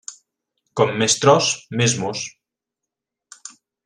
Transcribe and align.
Com 0.79 0.93
més 1.01 1.17
tros, 1.25 1.49
més 1.81 1.95
mos. 2.05 2.23